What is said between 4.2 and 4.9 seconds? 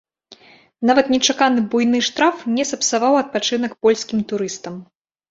турыстам.